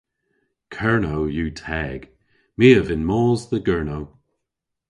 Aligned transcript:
Kernow 0.75 1.23
yw 1.35 1.49
teg. 1.63 1.99
My 2.57 2.67
a 2.79 2.81
vynn 2.87 3.07
mos 3.09 3.41
dhe 3.51 3.59
Gernow. 3.67 4.05